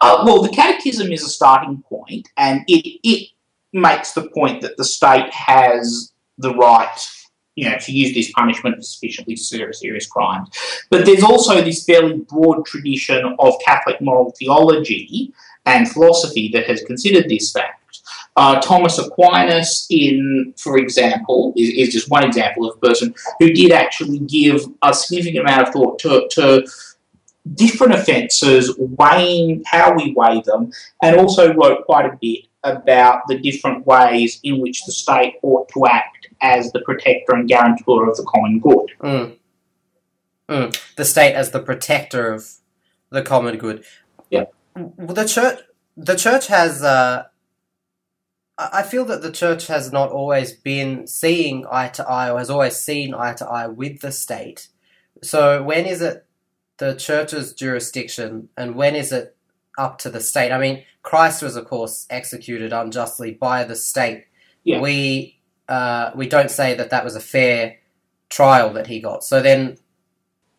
Uh, 0.00 0.22
well, 0.24 0.42
the 0.42 0.48
Catechism 0.48 1.12
is 1.12 1.22
a 1.22 1.28
starting 1.28 1.82
point, 1.88 2.30
and 2.38 2.64
it, 2.66 2.98
it 3.04 3.28
makes 3.72 4.12
the 4.12 4.28
point 4.30 4.62
that 4.62 4.78
the 4.78 4.84
state 4.84 5.30
has 5.32 6.12
the 6.38 6.54
right, 6.54 6.96
you 7.56 7.68
know, 7.68 7.76
to 7.78 7.92
use 7.92 8.14
this 8.14 8.30
punishment 8.32 8.76
for 8.76 8.82
sufficiently 8.82 9.34
serious, 9.34 9.80
serious 9.80 10.06
crimes. 10.06 10.48
But 10.90 11.04
there's 11.04 11.22
also 11.22 11.62
this 11.62 11.84
fairly 11.84 12.18
broad 12.18 12.64
tradition 12.66 13.34
of 13.38 13.54
Catholic 13.64 14.00
moral 14.00 14.32
theology 14.38 15.32
and 15.64 15.90
philosophy 15.90 16.48
that 16.52 16.66
has 16.66 16.82
considered 16.82 17.28
this 17.28 17.50
fact. 17.50 18.02
Uh, 18.36 18.60
Thomas 18.60 18.98
Aquinas, 18.98 19.86
in 19.90 20.52
for 20.58 20.76
example, 20.76 21.54
is, 21.56 21.70
is, 21.70 21.94
just 21.94 22.10
one 22.10 22.22
example 22.22 22.68
of 22.70 22.76
a 22.76 22.86
person 22.86 23.14
who 23.40 23.50
did 23.52 23.72
actually 23.72 24.18
give 24.20 24.60
a 24.82 24.92
significant 24.92 25.48
amount 25.48 25.66
of 25.66 25.72
thought 25.72 25.98
to, 25.98 26.28
to 26.32 26.66
different 27.54 27.94
offences, 27.94 28.74
weighing 28.78 29.62
how 29.64 29.94
we 29.94 30.12
weigh 30.14 30.42
them, 30.44 30.70
and 31.02 31.16
also 31.16 31.54
wrote 31.54 31.86
quite 31.86 32.04
a 32.04 32.18
bit 32.20 32.44
about 32.62 33.22
the 33.28 33.38
different 33.38 33.86
ways 33.86 34.40
in 34.42 34.60
which 34.60 34.84
the 34.84 34.92
state 34.92 35.36
ought 35.42 35.68
to 35.70 35.86
act 35.86 36.15
as 36.40 36.72
the 36.72 36.80
protector 36.80 37.34
and 37.34 37.48
guarantor 37.48 38.08
of 38.08 38.16
the 38.16 38.24
common 38.24 38.60
good. 38.60 38.90
Mm. 39.00 39.36
Mm. 40.48 40.94
The 40.96 41.04
state 41.04 41.34
as 41.34 41.50
the 41.50 41.60
protector 41.60 42.32
of 42.32 42.48
the 43.10 43.22
common 43.22 43.56
good. 43.58 43.84
Yeah. 44.30 44.44
The 44.74 45.24
church, 45.24 45.60
the 45.96 46.16
church 46.16 46.46
has. 46.48 46.82
Uh, 46.82 47.24
I 48.58 48.82
feel 48.82 49.04
that 49.06 49.20
the 49.20 49.32
church 49.32 49.66
has 49.66 49.92
not 49.92 50.10
always 50.10 50.52
been 50.52 51.06
seeing 51.06 51.66
eye 51.70 51.88
to 51.88 52.08
eye, 52.08 52.30
or 52.30 52.38
has 52.38 52.48
always 52.48 52.76
seen 52.76 53.12
eye 53.12 53.34
to 53.34 53.46
eye 53.46 53.66
with 53.66 54.00
the 54.00 54.12
state. 54.12 54.68
So 55.22 55.62
when 55.62 55.84
is 55.84 56.00
it 56.00 56.26
the 56.78 56.94
church's 56.94 57.52
jurisdiction, 57.52 58.48
and 58.56 58.74
when 58.74 58.94
is 58.94 59.12
it 59.12 59.36
up 59.78 59.98
to 59.98 60.10
the 60.10 60.20
state? 60.20 60.52
I 60.52 60.58
mean, 60.58 60.84
Christ 61.02 61.42
was, 61.42 61.56
of 61.56 61.66
course, 61.66 62.06
executed 62.08 62.72
unjustly 62.72 63.32
by 63.32 63.64
the 63.64 63.76
state. 63.76 64.24
Yeah. 64.64 64.80
We 64.80 65.35
uh, 65.68 66.10
we 66.14 66.28
don't 66.28 66.50
say 66.50 66.74
that 66.74 66.90
that 66.90 67.04
was 67.04 67.16
a 67.16 67.20
fair 67.20 67.76
trial 68.28 68.72
that 68.74 68.86
he 68.86 69.00
got. 69.00 69.24
So 69.24 69.40
then, 69.40 69.78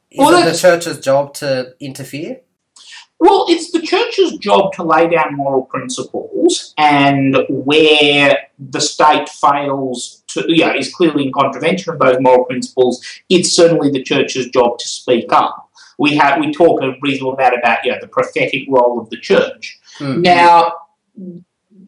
is 0.09 0.19
Well, 0.19 0.47
it 0.47 0.51
the 0.51 0.57
church's 0.57 0.99
job 0.99 1.33
to 1.35 1.75
interfere? 1.79 2.41
Well, 3.19 3.45
it's 3.49 3.71
the 3.71 3.81
church's 3.81 4.37
job 4.37 4.73
to 4.73 4.83
lay 4.83 5.09
down 5.09 5.35
moral 5.35 5.63
principles, 5.63 6.73
and 6.77 7.37
where 7.49 8.37
the 8.59 8.79
state 8.79 9.27
fails 9.27 10.23
to, 10.27 10.45
yeah, 10.47 10.73
is 10.75 10.93
clearly 10.93 11.25
in 11.25 11.31
contravention 11.31 11.93
of 11.93 11.99
those 11.99 12.17
moral 12.19 12.45
principles, 12.45 13.03
it's 13.29 13.55
certainly 13.55 13.89
the 13.89 14.03
church's 14.03 14.47
job 14.49 14.77
to 14.77 14.87
speak 14.87 15.31
up. 15.33 15.71
We 15.97 16.15
have 16.17 16.39
we 16.39 16.53
talk 16.53 16.81
a 16.83 16.93
reasonable 17.01 17.33
amount 17.33 17.57
about 17.57 17.83
you 17.83 17.91
know, 17.91 17.97
the 17.99 18.07
prophetic 18.07 18.65
role 18.69 18.99
of 18.99 19.09
the 19.09 19.17
church. 19.17 19.79
Mm. 19.97 20.21
Now, 20.21 20.73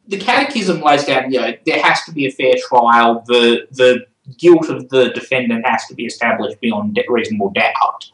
the 0.08 0.18
Catechism 0.18 0.82
lays 0.82 1.06
down, 1.06 1.32
you 1.32 1.40
know, 1.40 1.54
there 1.66 1.82
has 1.82 2.04
to 2.06 2.12
be 2.12 2.28
a 2.28 2.32
fair 2.32 2.56
trial. 2.68 3.24
The 3.28 3.68
the 3.72 4.06
guilt 4.38 4.70
of 4.70 4.90
the 4.90 5.10
defendant 5.10 5.66
has 5.68 5.86
to 5.88 5.96
be 5.96 6.06
established 6.06 6.60
beyond 6.62 7.00
reasonable 7.10 7.52
doubt. 7.52 8.06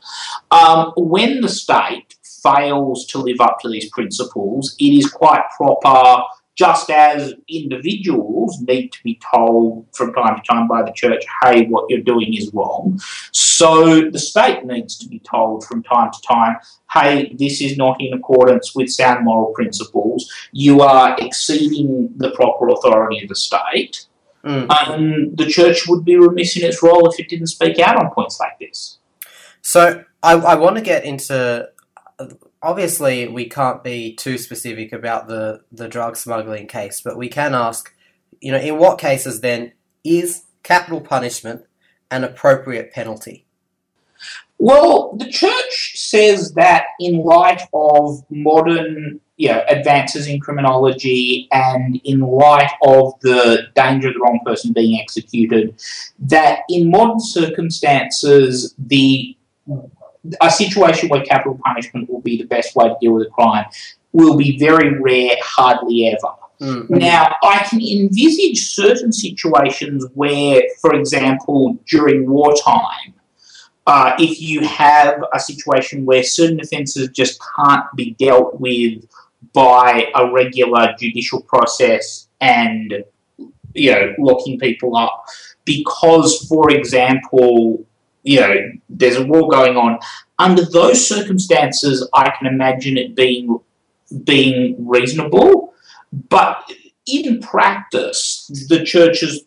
Um, 0.51 0.93
when 0.95 1.41
the 1.41 1.49
state 1.49 2.15
fails 2.23 3.05
to 3.07 3.17
live 3.17 3.41
up 3.41 3.59
to 3.61 3.69
these 3.69 3.89
principles, 3.89 4.75
it 4.79 4.93
is 4.93 5.09
quite 5.09 5.43
proper. 5.57 6.23
Just 6.55 6.89
as 6.89 7.33
individuals 7.49 8.61
need 8.61 8.91
to 8.93 9.03
be 9.03 9.19
told 9.31 9.87
from 9.93 10.13
time 10.13 10.37
to 10.37 10.41
time 10.49 10.67
by 10.67 10.83
the 10.83 10.91
church, 10.91 11.23
hey, 11.43 11.65
what 11.67 11.85
you're 11.89 12.01
doing 12.01 12.33
is 12.33 12.49
wrong, 12.53 12.99
so 13.31 14.09
the 14.09 14.19
state 14.19 14.65
needs 14.65 14.97
to 14.99 15.07
be 15.09 15.19
told 15.19 15.65
from 15.65 15.83
time 15.83 16.11
to 16.11 16.21
time, 16.21 16.55
hey, 16.91 17.33
this 17.37 17.61
is 17.61 17.77
not 17.77 17.97
in 17.99 18.13
accordance 18.13 18.73
with 18.73 18.89
sound 18.89 19.25
moral 19.25 19.51
principles. 19.53 20.31
You 20.51 20.81
are 20.81 21.15
exceeding 21.19 22.13
the 22.15 22.31
proper 22.31 22.69
authority 22.69 23.21
of 23.23 23.29
the 23.29 23.35
state. 23.35 24.07
Mm. 24.45 24.67
And 24.69 25.37
the 25.37 25.47
church 25.47 25.87
would 25.87 26.05
be 26.05 26.15
remiss 26.17 26.55
in 26.55 26.63
its 26.63 26.81
role 26.83 27.09
if 27.09 27.19
it 27.19 27.29
didn't 27.29 27.47
speak 27.47 27.79
out 27.79 27.97
on 27.97 28.11
points 28.11 28.39
like 28.39 28.59
this. 28.59 28.99
So 29.61 30.03
I, 30.21 30.33
I 30.33 30.55
want 30.55 30.75
to 30.75 30.81
get 30.81 31.03
into. 31.03 31.67
Obviously, 32.61 33.27
we 33.27 33.47
can't 33.47 33.83
be 33.83 34.15
too 34.15 34.37
specific 34.37 34.91
about 34.91 35.27
the, 35.27 35.61
the 35.71 35.87
drug 35.87 36.15
smuggling 36.15 36.67
case, 36.67 37.01
but 37.01 37.17
we 37.17 37.29
can 37.29 37.53
ask, 37.53 37.93
you 38.41 38.51
know, 38.51 38.57
in 38.57 38.77
what 38.77 38.97
cases 38.97 39.41
then 39.41 39.73
is 40.03 40.43
capital 40.63 41.01
punishment 41.01 41.65
an 42.11 42.23
appropriate 42.23 42.91
penalty? 42.91 43.45
Well, 44.57 45.15
the 45.17 45.29
church 45.29 45.93
says 45.95 46.53
that 46.53 46.85
in 46.99 47.23
light 47.23 47.61
of 47.73 48.23
modern 48.29 49.19
you 49.37 49.49
know, 49.49 49.61
advances 49.67 50.27
in 50.27 50.39
criminology 50.39 51.49
and 51.51 51.99
in 52.05 52.21
light 52.21 52.71
of 52.83 53.13
the 53.21 53.63
danger 53.75 54.07
of 54.07 54.13
the 54.13 54.19
wrong 54.21 54.39
person 54.45 54.71
being 54.71 54.97
executed, 54.99 55.75
that 56.19 56.59
in 56.69 56.89
modern 56.89 57.19
circumstances, 57.19 58.73
the 58.77 59.35
a 60.41 60.49
situation 60.49 61.09
where 61.09 61.23
capital 61.23 61.59
punishment 61.63 62.09
will 62.09 62.21
be 62.21 62.37
the 62.37 62.45
best 62.45 62.75
way 62.75 62.87
to 62.87 62.95
deal 63.01 63.13
with 63.13 63.27
a 63.27 63.31
crime 63.31 63.65
will 64.13 64.37
be 64.37 64.57
very 64.57 64.97
rare, 64.99 65.35
hardly 65.41 66.07
ever. 66.07 66.33
Mm. 66.61 66.89
Now, 66.89 67.35
I 67.43 67.59
can 67.69 67.81
envisage 67.81 68.67
certain 68.67 69.11
situations 69.11 70.05
where, 70.13 70.61
for 70.81 70.95
example, 70.95 71.77
during 71.85 72.29
wartime, 72.29 73.13
uh, 73.85 74.13
if 74.17 74.41
you 74.41 74.61
have 74.61 75.21
a 75.33 75.39
situation 75.39 76.05
where 76.05 76.23
certain 76.23 76.59
offences 76.59 77.09
just 77.09 77.39
can't 77.55 77.83
be 77.95 78.11
dealt 78.11 78.59
with 78.59 79.05
by 79.53 80.07
a 80.15 80.31
regular 80.31 80.95
judicial 80.97 81.41
process 81.41 82.29
and, 82.39 83.03
you 83.73 83.91
know, 83.91 84.13
locking 84.17 84.57
people 84.57 84.95
up, 84.95 85.25
because, 85.65 86.47
for 86.47 86.71
example, 86.71 87.85
you 88.25 88.39
know, 88.41 88.55
there's 88.89 89.15
a 89.15 89.25
war 89.25 89.47
going 89.49 89.77
on. 89.77 89.99
Under 90.39 90.65
those 90.65 91.07
circumstances, 91.07 92.07
I 92.13 92.31
can 92.37 92.47
imagine 92.47 92.97
it 92.97 93.15
being 93.15 93.59
being 94.23 94.75
reasonable. 94.85 95.73
But 96.11 96.69
in 97.07 97.39
practice, 97.39 98.47
the 98.67 98.83
church's 98.83 99.43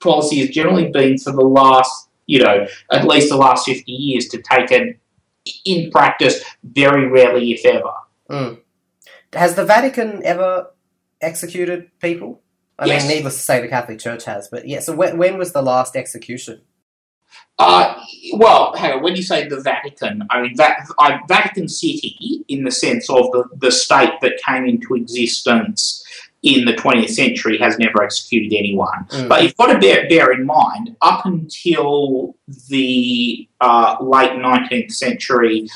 policy 0.00 0.40
has 0.40 0.50
generally 0.50 0.90
been 0.90 1.18
for 1.18 1.32
the 1.32 1.40
last, 1.42 2.08
you 2.26 2.42
know, 2.42 2.66
at 2.92 3.06
least 3.06 3.30
the 3.30 3.36
last 3.36 3.66
50 3.66 3.90
years 3.90 4.26
to 4.28 4.42
take 4.42 4.70
it 4.70 4.98
in 5.64 5.90
practice 5.90 6.42
very 6.62 7.08
rarely, 7.08 7.52
if 7.52 7.64
ever. 7.64 7.92
Mm. 8.30 8.58
Has 9.32 9.54
the 9.54 9.64
Vatican 9.64 10.20
ever 10.24 10.70
executed 11.20 11.90
people? 12.00 12.40
I 12.78 12.86
Yes. 12.86 13.02
mean, 13.02 13.16
needless 13.16 13.36
to 13.36 13.42
say, 13.42 13.60
the 13.60 13.68
Catholic 13.68 13.98
Church 13.98 14.24
has, 14.24 14.48
but 14.48 14.66
yeah. 14.66 14.80
So 14.80 14.94
when, 14.94 15.18
when 15.18 15.38
was 15.38 15.52
the 15.52 15.62
last 15.62 15.96
execution? 15.96 16.62
Uh, 17.60 17.94
well, 18.32 18.74
hang 18.74 18.92
on, 18.92 19.02
when 19.02 19.14
you 19.16 19.22
say 19.22 19.46
the 19.46 19.60
Vatican, 19.60 20.26
I 20.30 20.40
mean 20.40 20.56
Va- 20.56 20.86
I, 20.98 21.20
Vatican 21.28 21.68
City, 21.68 22.42
in 22.48 22.64
the 22.64 22.70
sense 22.70 23.10
of 23.10 23.30
the, 23.32 23.44
the 23.56 23.70
state 23.70 24.14
that 24.22 24.40
came 24.44 24.64
into 24.64 24.94
existence 24.94 26.02
in 26.42 26.64
the 26.64 26.72
20th 26.72 27.10
century, 27.10 27.58
has 27.58 27.78
never 27.78 28.02
executed 28.02 28.56
anyone. 28.56 29.06
Mm. 29.10 29.28
But 29.28 29.42
you've 29.42 29.56
got 29.58 29.66
to 29.66 29.78
bear, 29.78 30.08
bear 30.08 30.32
in 30.32 30.46
mind, 30.46 30.96
up 31.02 31.26
until 31.26 32.34
the 32.68 33.46
uh, 33.60 33.96
late 34.00 34.32
19th 34.32 34.92
century, 34.92 35.68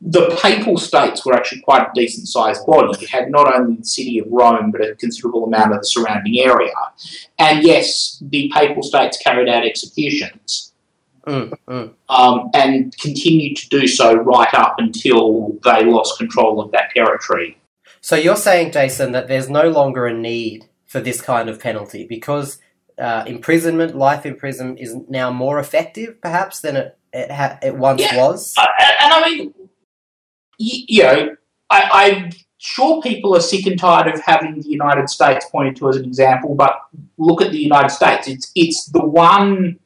the 0.00 0.38
papal 0.40 0.78
states 0.78 1.26
were 1.26 1.34
actually 1.34 1.60
quite 1.62 1.82
a 1.82 1.90
decent 1.94 2.28
sized 2.28 2.64
body. 2.66 2.96
You 3.00 3.08
had 3.08 3.30
not 3.30 3.52
only 3.54 3.76
the 3.76 3.84
city 3.84 4.18
of 4.18 4.26
Rome, 4.30 4.70
but 4.70 4.80
a 4.80 4.94
considerable 4.94 5.44
amount 5.44 5.72
of 5.72 5.80
the 5.80 5.86
surrounding 5.86 6.38
area. 6.40 6.72
And 7.38 7.64
yes, 7.64 8.22
the 8.22 8.50
papal 8.54 8.82
states 8.82 9.18
carried 9.18 9.48
out 9.48 9.64
executions 9.66 10.72
Mm, 11.26 11.52
mm. 11.66 11.92
um, 12.08 12.50
and 12.54 12.96
continued 12.98 13.56
to 13.56 13.68
do 13.68 13.88
so 13.88 14.14
right 14.14 14.52
up 14.54 14.76
until 14.78 15.58
they 15.64 15.84
lost 15.84 16.18
control 16.18 16.60
of 16.60 16.70
that 16.70 16.90
territory. 16.94 17.58
So 18.00 18.14
you're 18.14 18.36
saying, 18.36 18.70
Jason, 18.70 19.10
that 19.10 19.26
there's 19.26 19.48
no 19.48 19.68
longer 19.68 20.06
a 20.06 20.14
need 20.14 20.66
for 20.86 21.00
this 21.00 21.20
kind 21.20 21.48
of 21.48 21.58
penalty 21.58 22.06
because 22.06 22.58
uh, 22.96 23.24
imprisonment, 23.26 23.96
life 23.96 24.24
imprisonment, 24.24 24.78
is 24.78 24.94
now 25.08 25.32
more 25.32 25.58
effective, 25.58 26.20
perhaps, 26.20 26.60
than 26.60 26.76
it 26.76 26.96
it, 27.16 27.30
ha- 27.30 27.58
it 27.62 27.74
once 27.76 28.00
Yeah. 28.00 28.16
was. 28.16 28.54
Uh, 28.56 28.66
and 29.02 29.12
I 29.12 29.28
mean, 29.30 29.54
you 30.58 31.02
know, 31.02 31.36
I, 31.70 31.88
I'm 31.92 32.30
sure 32.58 33.02
people 33.02 33.36
are 33.36 33.40
sick 33.40 33.66
and 33.66 33.78
tired 33.78 34.12
of 34.12 34.20
having 34.20 34.60
the 34.60 34.68
United 34.68 35.08
States 35.08 35.46
pointed 35.50 35.76
to 35.76 35.88
as 35.88 35.96
an 35.96 36.04
example, 36.04 36.54
but 36.54 36.78
look 37.18 37.42
at 37.42 37.50
the 37.50 37.58
United 37.58 37.90
States. 37.90 38.28
It's 38.28 38.52
it's 38.54 38.86
the 38.86 39.04
one 39.04 39.78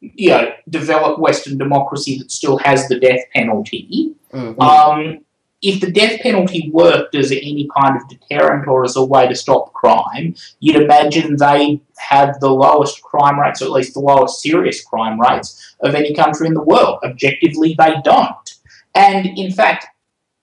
you 0.00 0.28
know, 0.30 0.52
developed 0.68 1.18
Western 1.18 1.56
democracy 1.56 2.18
that 2.18 2.30
still 2.30 2.58
has 2.58 2.88
the 2.88 3.00
death 3.00 3.20
penalty. 3.34 4.12
Mm. 4.34 4.60
Um, 4.60 5.24
if 5.64 5.80
the 5.80 5.90
death 5.90 6.20
penalty 6.20 6.70
worked 6.74 7.14
as 7.14 7.32
any 7.32 7.66
kind 7.74 7.96
of 7.96 8.06
deterrent 8.06 8.68
or 8.68 8.84
as 8.84 8.96
a 8.96 9.04
way 9.04 9.26
to 9.26 9.34
stop 9.34 9.72
crime, 9.72 10.34
you'd 10.60 10.76
imagine 10.76 11.36
they 11.36 11.80
have 11.96 12.38
the 12.40 12.50
lowest 12.50 13.02
crime 13.02 13.40
rates, 13.40 13.62
or 13.62 13.64
at 13.64 13.70
least 13.70 13.94
the 13.94 14.00
lowest 14.00 14.42
serious 14.42 14.84
crime 14.84 15.18
rates 15.18 15.74
of 15.80 15.94
any 15.94 16.14
country 16.14 16.46
in 16.46 16.52
the 16.52 16.62
world. 16.62 16.98
Objectively, 17.02 17.74
they 17.78 17.94
don't. 18.04 18.54
And 18.94 19.26
in 19.38 19.50
fact, 19.50 19.86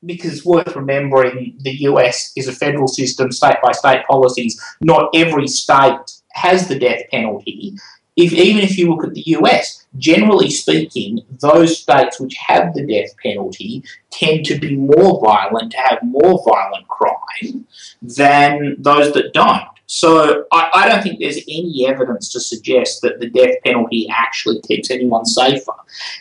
because 0.03 0.33
it's 0.33 0.45
worth 0.45 0.75
remembering 0.75 1.55
the 1.59 1.83
US 1.89 2.33
is 2.35 2.47
a 2.47 2.51
federal 2.51 2.87
system, 2.87 3.31
state 3.31 3.57
by 3.61 3.73
state 3.73 4.03
policies, 4.09 4.59
not 4.81 5.11
every 5.13 5.47
state 5.47 5.99
has 6.31 6.67
the 6.67 6.79
death 6.79 7.03
penalty. 7.11 7.77
If, 8.15 8.33
even 8.33 8.63
if 8.63 8.75
you 8.75 8.89
look 8.89 9.05
at 9.05 9.13
the 9.13 9.23
US, 9.37 9.80
generally 9.97 10.49
speaking, 10.49 11.19
those 11.39 11.79
states 11.79 12.19
which 12.19 12.35
have 12.35 12.73
the 12.73 12.85
death 12.85 13.15
penalty 13.21 13.83
tend 14.09 14.45
to 14.45 14.57
be 14.57 14.75
more 14.75 15.19
violent, 15.23 15.71
to 15.71 15.77
have 15.77 15.99
more 16.03 16.43
violent 16.47 16.87
crime 16.87 17.65
than 18.01 18.75
those 18.79 19.13
that 19.13 19.33
don't. 19.33 19.67
So 19.87 20.45
I, 20.53 20.69
I, 20.73 20.87
don't 20.87 21.03
think 21.03 21.19
there's 21.19 21.39
any 21.49 21.85
evidence 21.85 22.31
to 22.31 22.39
suggest 22.39 23.01
that 23.01 23.19
the 23.19 23.29
death 23.29 23.55
penalty 23.65 24.07
actually 24.09 24.61
keeps 24.61 24.89
anyone 24.89 25.25
safer. 25.25 25.73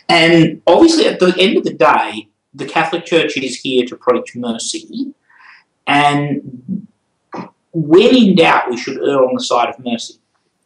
And 0.09 0.61
obviously, 0.67 1.07
at 1.07 1.19
the 1.19 1.33
end 1.39 1.55
of 1.55 1.63
the 1.63 1.73
day, 1.73 2.27
the 2.53 2.65
Catholic 2.65 3.05
Church 3.05 3.37
is 3.37 3.61
here 3.61 3.85
to 3.85 3.95
preach 3.95 4.35
mercy, 4.35 5.13
and 5.87 6.87
when 7.71 8.13
in 8.13 8.35
doubt, 8.35 8.69
we 8.69 8.75
should 8.75 8.97
err 8.97 9.25
on 9.25 9.35
the 9.35 9.43
side 9.43 9.69
of 9.69 9.79
mercy. 9.79 10.15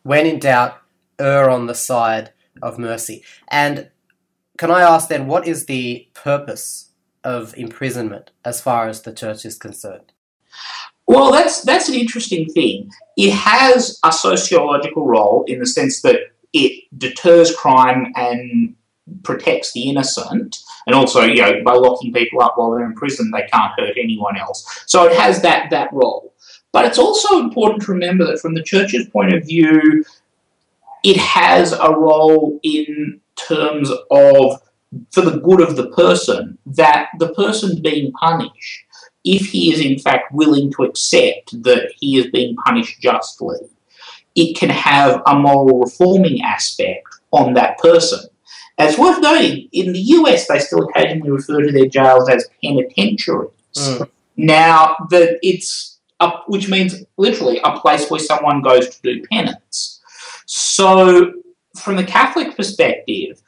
When 0.02 0.26
in 0.26 0.40
doubt, 0.40 0.82
err 1.20 1.48
on 1.48 1.68
the 1.68 1.76
side 1.76 2.32
of 2.62 2.80
mercy. 2.80 3.24
And 3.50 3.90
can 4.58 4.72
I 4.72 4.82
ask 4.82 5.10
then, 5.10 5.28
what 5.28 5.48
is 5.48 5.66
the 5.66 6.08
purpose 6.14 6.92
of 7.24 7.54
imprisonment 7.58 8.32
as 8.46 8.62
far 8.62 8.88
as 8.88 9.02
the 9.02 9.14
church 9.14 9.46
is 9.46 9.58
concerned? 9.58 10.12
Well, 11.08 11.32
that's 11.32 11.62
that's 11.62 11.90
an 11.90 11.96
interesting 11.96 12.48
thing. 12.50 12.90
It 13.18 13.32
has 13.32 14.00
a 14.04 14.12
sociological 14.12 15.06
role 15.06 15.44
in 15.48 15.60
the 15.60 15.66
sense 15.66 16.02
that 16.02 16.20
it 16.54 16.84
deters 16.98 17.56
crime 17.56 18.12
and 18.16 18.76
protects 19.24 19.74
the 19.74 19.88
innocent, 19.90 20.58
and 20.88 20.96
also, 20.96 21.22
you 21.22 21.42
know, 21.42 21.62
by 21.64 21.74
locking 21.74 22.12
people 22.12 22.42
up 22.42 22.54
while 22.56 22.72
they're 22.72 22.86
in 22.86 22.96
prison, 22.96 23.30
they 23.32 23.48
can't 23.52 23.74
hurt 23.78 23.98
anyone 24.02 24.38
else. 24.38 24.84
So 24.88 25.06
it 25.06 25.16
has 25.16 25.42
that 25.42 25.70
that 25.70 25.90
role. 25.94 26.34
But 26.72 26.86
it's 26.86 26.98
also 26.98 27.40
important 27.40 27.84
to 27.84 27.92
remember 27.92 28.26
that 28.26 28.40
from 28.40 28.54
the 28.54 28.64
church's 28.64 29.08
point 29.08 29.34
of 29.34 29.46
view, 29.46 30.04
it 31.06 31.18
has 31.18 31.72
a 31.72 31.92
role 31.92 32.60
in 32.64 33.22
terms 33.36 33.92
of 34.10 34.60
for 35.12 35.22
the 35.22 35.40
good 35.40 35.62
of 35.62 35.76
the 35.76 35.90
person, 35.92 36.58
that 36.66 37.10
the 37.20 37.32
person 37.34 37.82
being 37.82 38.12
punished, 38.14 38.86
if 39.24 39.48
he 39.48 39.72
is 39.72 39.80
in 39.80 40.00
fact 40.00 40.34
willing 40.34 40.72
to 40.74 40.84
accept 40.84 41.62
that 41.64 41.92
he 42.00 42.18
is 42.18 42.28
being 42.32 42.56
punished 42.56 43.02
justly, 43.02 43.58
it 44.36 44.58
can 44.58 44.70
have 44.70 45.22
a 45.28 45.36
moral 45.36 45.82
reforming 45.82 46.42
aspect 46.42 47.08
on 47.32 47.54
that 47.54 47.78
person. 47.78 48.28
As 48.78 48.98
worth 48.98 49.22
noting, 49.22 49.70
in 49.72 49.94
the 49.94 50.00
US, 50.00 50.48
they 50.48 50.60
still 50.60 50.90
occasionally 50.90 51.30
refer 51.30 51.62
to 51.62 51.72
their 51.72 51.88
jails 51.88 52.28
as 52.30 52.50
penitentiaries. 52.64 53.52
Mm. 53.76 54.10
Now, 54.38 54.98
that 55.12 55.38
it's 55.44 56.00
a, 56.20 56.32
which 56.48 56.68
means 56.68 57.04
literally 57.18 57.60
a 57.64 57.80
place 57.80 58.10
where 58.10 58.20
someone 58.20 58.62
goes 58.62 58.90
to 58.90 59.02
do 59.02 59.24
penance. 59.32 59.95
So, 60.46 61.34
from 61.82 61.96
the 61.96 62.04
Catholic 62.04 62.56
perspective, 62.56 63.42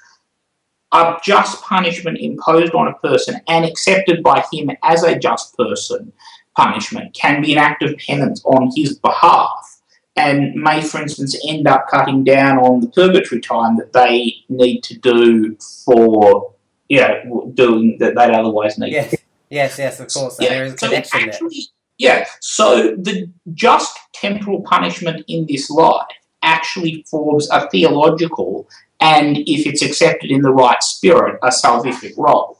a 0.91 1.17
just 1.23 1.61
punishment 1.63 2.17
imposed 2.19 2.73
on 2.73 2.87
a 2.87 2.93
person 2.95 3.39
and 3.47 3.65
accepted 3.65 4.23
by 4.23 4.43
him 4.51 4.71
as 4.83 5.03
a 5.03 5.17
just 5.17 5.55
person 5.57 6.13
punishment 6.55 7.13
can 7.13 7.41
be 7.41 7.53
an 7.53 7.59
act 7.59 7.83
of 7.83 7.95
penance 7.97 8.43
on 8.45 8.71
his 8.75 8.97
behalf 8.99 9.77
and 10.15 10.55
may, 10.55 10.81
for 10.81 10.99
instance, 10.99 11.39
end 11.47 11.67
up 11.67 11.87
cutting 11.87 12.23
down 12.23 12.57
on 12.57 12.81
the 12.81 12.87
purgatory 12.87 13.39
time 13.39 13.77
that 13.77 13.93
they 13.93 14.33
need 14.49 14.81
to 14.81 14.97
do 14.97 15.55
for, 15.85 16.55
you 16.89 16.99
know, 16.99 17.51
doing 17.53 17.97
that 17.99 18.15
they'd 18.15 18.31
otherwise 18.31 18.79
need. 18.79 18.93
Yes, 18.93 19.15
yes, 19.49 19.77
yes, 19.77 19.99
of 19.99 20.11
course. 20.11 20.37
yeah. 20.39 20.49
there 20.49 20.65
is 20.65 20.73
a 20.73 20.77
so 20.79 20.93
actually, 20.93 21.29
there. 21.29 21.63
Yeah, 21.99 22.25
so 22.41 22.95
the 22.95 23.29
just 23.53 23.97
temporal 24.13 24.61
punishment 24.61 25.23
in 25.27 25.45
this 25.45 25.69
life 25.69 26.07
actually 26.47 27.05
forms 27.09 27.49
a 27.51 27.69
theological 27.69 28.67
and, 28.99 29.37
if 29.37 29.67
it's 29.67 29.83
accepted 29.83 30.31
in 30.31 30.41
the 30.41 30.51
right 30.51 30.81
spirit, 30.81 31.37
a 31.43 31.49
salvific 31.49 32.13
role. 32.17 32.57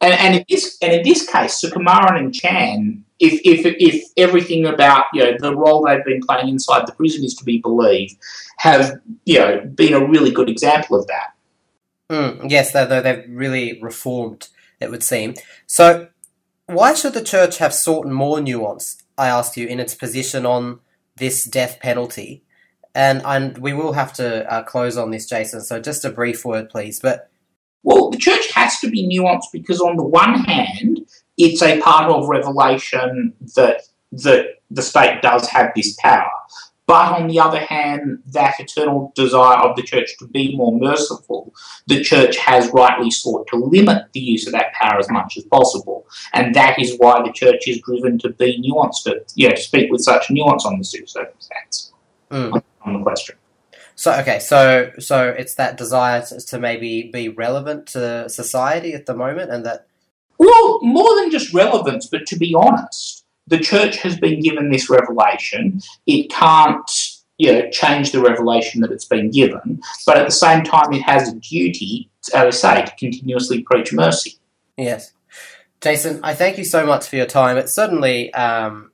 And, 0.00 0.14
and, 0.14 0.34
in, 0.36 0.44
this, 0.48 0.78
and 0.80 0.92
in 0.92 1.02
this 1.02 1.28
case, 1.28 1.60
Sukumaran 1.60 2.18
and 2.18 2.34
Chan 2.34 3.04
if, 3.20 3.40
if, 3.44 3.76
if 3.78 4.04
everything 4.16 4.66
about 4.66 5.04
you 5.12 5.22
know 5.22 5.36
the 5.38 5.54
role 5.54 5.84
they've 5.84 6.04
been 6.04 6.22
playing 6.22 6.48
inside 6.48 6.86
the 6.86 6.92
prison 6.92 7.22
is 7.22 7.34
to 7.34 7.44
be 7.44 7.58
believed, 7.58 8.16
have 8.56 9.00
you 9.26 9.38
know 9.38 9.60
been 9.74 9.92
a 9.92 10.04
really 10.04 10.30
good 10.30 10.48
example 10.48 10.98
of 10.98 11.06
that. 11.06 11.34
Mm, 12.08 12.50
yes, 12.50 12.72
though 12.72 12.86
they've 12.86 13.24
really 13.28 13.80
reformed, 13.80 14.48
it 14.80 14.90
would 14.90 15.04
seem. 15.04 15.34
So, 15.66 16.08
why 16.66 16.94
should 16.94 17.12
the 17.12 17.22
church 17.22 17.58
have 17.58 17.74
sought 17.74 18.06
more 18.06 18.40
nuance? 18.40 19.02
I 19.16 19.28
asked 19.28 19.56
you 19.56 19.66
in 19.66 19.78
its 19.78 19.94
position 19.94 20.46
on 20.46 20.80
this 21.16 21.44
death 21.44 21.78
penalty, 21.78 22.42
and 22.94 23.22
and 23.24 23.58
we 23.58 23.72
will 23.72 23.92
have 23.92 24.12
to 24.14 24.50
uh, 24.52 24.62
close 24.62 24.96
on 24.96 25.10
this, 25.10 25.26
Jason. 25.26 25.60
So, 25.60 25.80
just 25.80 26.04
a 26.04 26.10
brief 26.10 26.44
word, 26.44 26.70
please. 26.70 27.00
But 27.00 27.30
well, 27.82 28.10
the 28.10 28.18
church 28.18 28.50
has 28.52 28.78
to 28.80 28.90
be 28.90 29.08
nuanced 29.08 29.52
because, 29.52 29.80
on 29.80 29.96
the 29.96 30.04
one 30.04 30.34
hand, 30.34 31.06
it's 31.38 31.62
a 31.62 31.80
part 31.80 32.10
of 32.10 32.28
Revelation 32.28 33.34
that 33.56 33.82
that 34.12 34.60
the 34.70 34.82
state 34.82 35.20
does 35.22 35.48
have 35.48 35.72
this 35.74 35.96
power. 36.00 36.30
But 36.90 37.20
on 37.20 37.28
the 37.28 37.38
other 37.38 37.60
hand, 37.60 38.20
that 38.32 38.58
eternal 38.58 39.12
desire 39.14 39.58
of 39.58 39.76
the 39.76 39.82
church 39.82 40.18
to 40.18 40.26
be 40.26 40.56
more 40.56 40.76
merciful, 40.76 41.54
the 41.86 42.02
church 42.02 42.36
has 42.38 42.68
rightly 42.72 43.12
sought 43.12 43.46
to 43.46 43.56
limit 43.56 44.06
the 44.12 44.18
use 44.18 44.48
of 44.48 44.54
that 44.54 44.72
power 44.72 44.98
as 44.98 45.08
much 45.08 45.36
as 45.36 45.44
possible. 45.44 46.04
And 46.32 46.52
that 46.56 46.80
is 46.80 46.96
why 46.98 47.22
the 47.22 47.30
church 47.32 47.68
is 47.68 47.80
driven 47.82 48.18
to 48.18 48.30
be 48.30 48.60
nuanced, 48.60 49.04
to, 49.04 49.22
you 49.36 49.48
know, 49.48 49.54
speak 49.54 49.92
with 49.92 50.00
such 50.00 50.32
nuance 50.32 50.66
on 50.66 50.78
the 50.78 50.84
circumstance, 50.84 51.92
mm. 52.28 52.60
On 52.82 52.94
the 52.94 53.02
question. 53.02 53.36
So 54.00 54.12
okay, 54.20 54.38
so 54.38 54.92
so 54.98 55.28
it's 55.28 55.56
that 55.56 55.76
desire 55.76 56.22
to, 56.22 56.40
to, 56.40 56.58
maybe 56.58 57.10
be 57.12 57.28
relevant 57.28 57.88
to 57.88 58.30
society 58.30 58.94
at 58.94 59.06
the 59.06 59.14
moment, 59.14 59.50
and 59.50 59.66
that. 59.66 59.86
Well, 60.38 60.80
more 60.82 61.14
than 61.16 61.30
just 61.30 61.52
relevance, 61.52 62.06
but 62.06 62.26
to 62.28 62.38
be 62.38 62.54
honest, 62.54 63.26
the 63.46 63.58
church 63.58 63.98
has 63.98 64.18
been 64.18 64.40
given 64.40 64.70
this 64.70 64.88
revelation. 64.88 65.82
It 66.06 66.30
can't, 66.30 66.90
you 67.36 67.52
know, 67.52 67.68
change 67.68 68.12
the 68.12 68.22
revelation 68.22 68.80
that 68.80 68.90
it's 68.90 69.04
been 69.04 69.30
given, 69.30 69.82
but 70.06 70.16
at 70.16 70.24
the 70.24 70.32
same 70.32 70.64
time, 70.64 70.94
it 70.94 71.02
has 71.02 71.28
a 71.28 71.34
duty, 71.34 72.08
as 72.32 72.62
I 72.62 72.76
say, 72.76 72.84
to 72.86 72.96
continuously 72.96 73.62
preach 73.64 73.92
mercy. 73.92 74.38
Yes, 74.78 75.12
Jason, 75.82 76.20
I 76.22 76.32
thank 76.32 76.56
you 76.56 76.64
so 76.64 76.86
much 76.86 77.06
for 77.06 77.16
your 77.16 77.26
time. 77.26 77.58
It's 77.58 77.74
certainly. 77.74 78.32
Um, 78.32 78.92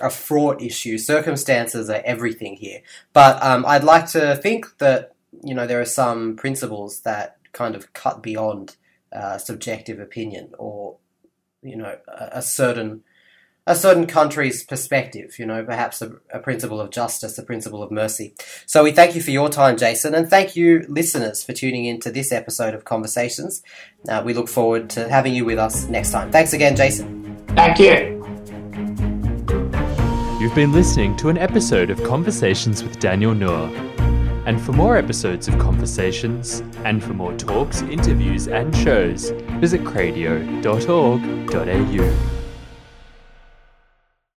a 0.00 0.10
fraught 0.10 0.62
issue. 0.62 0.98
Circumstances 0.98 1.88
are 1.90 2.02
everything 2.04 2.56
here. 2.56 2.80
But 3.12 3.42
um, 3.42 3.64
I'd 3.66 3.84
like 3.84 4.06
to 4.10 4.36
think 4.36 4.78
that 4.78 5.14
you 5.42 5.54
know 5.54 5.66
there 5.66 5.80
are 5.80 5.86
some 5.86 6.36
principles 6.36 7.00
that 7.00 7.38
kind 7.52 7.74
of 7.74 7.92
cut 7.92 8.22
beyond 8.22 8.76
uh, 9.12 9.38
subjective 9.38 10.00
opinion 10.00 10.52
or 10.58 10.96
you 11.62 11.76
know 11.76 11.96
a, 12.08 12.28
a, 12.32 12.42
certain 12.42 13.02
a 13.66 13.74
certain 13.74 14.06
country's 14.06 14.62
perspective. 14.62 15.38
You 15.38 15.46
know, 15.46 15.64
perhaps 15.64 16.02
a, 16.02 16.16
a 16.32 16.38
principle 16.38 16.80
of 16.80 16.90
justice, 16.90 17.38
a 17.38 17.42
principle 17.42 17.82
of 17.82 17.90
mercy. 17.90 18.34
So 18.66 18.84
we 18.84 18.92
thank 18.92 19.14
you 19.14 19.22
for 19.22 19.30
your 19.30 19.48
time, 19.48 19.76
Jason, 19.76 20.14
and 20.14 20.28
thank 20.28 20.56
you, 20.56 20.84
listeners, 20.88 21.42
for 21.42 21.52
tuning 21.52 21.86
in 21.86 22.00
to 22.00 22.10
this 22.10 22.32
episode 22.32 22.74
of 22.74 22.84
Conversations. 22.84 23.62
Uh, 24.08 24.22
we 24.24 24.34
look 24.34 24.48
forward 24.48 24.90
to 24.90 25.08
having 25.08 25.34
you 25.34 25.44
with 25.44 25.58
us 25.58 25.88
next 25.88 26.10
time. 26.10 26.30
Thanks 26.30 26.52
again, 26.52 26.76
Jason. 26.76 27.36
Thank 27.48 27.78
you. 27.78 28.13
You've 30.44 30.54
been 30.54 30.72
listening 30.72 31.16
to 31.16 31.30
an 31.30 31.38
episode 31.38 31.88
of 31.88 32.04
Conversations 32.04 32.84
with 32.84 33.00
Daniel 33.00 33.34
Nour. 33.34 33.74
And 34.44 34.60
for 34.60 34.72
more 34.72 34.98
episodes 34.98 35.48
of 35.48 35.58
Conversations, 35.58 36.62
and 36.84 37.02
for 37.02 37.14
more 37.14 37.32
talks, 37.38 37.80
interviews, 37.80 38.46
and 38.46 38.76
shows, 38.76 39.30
visit 39.58 39.84
cradio.org.au. 39.84 42.33